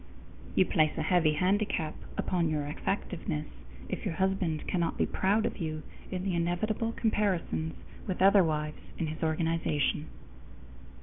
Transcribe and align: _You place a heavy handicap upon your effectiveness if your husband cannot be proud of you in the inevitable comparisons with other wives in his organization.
_You 0.55 0.65
place 0.65 0.97
a 0.97 1.03
heavy 1.03 1.33
handicap 1.33 1.93
upon 2.17 2.49
your 2.49 2.65
effectiveness 2.65 3.45
if 3.87 4.03
your 4.03 4.15
husband 4.15 4.65
cannot 4.67 4.97
be 4.97 5.05
proud 5.05 5.45
of 5.45 5.59
you 5.59 5.83
in 6.09 6.23
the 6.23 6.33
inevitable 6.33 6.91
comparisons 6.93 7.75
with 8.07 8.19
other 8.19 8.43
wives 8.43 8.81
in 8.97 9.05
his 9.05 9.21
organization. 9.21 10.07